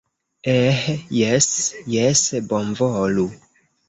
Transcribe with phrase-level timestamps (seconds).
[0.53, 0.79] Eh
[1.17, 1.49] jes,
[1.97, 3.27] jes bonvolu